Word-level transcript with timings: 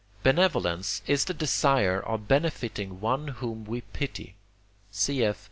Benevolence 0.23 1.03
is 1.05 1.25
the 1.25 1.33
desire 1.35 1.99
of 1.99 2.27
benefiting 2.27 2.99
one 3.01 3.27
whom 3.27 3.65
we 3.65 3.81
pity. 3.81 4.33
Cf. 4.91 5.35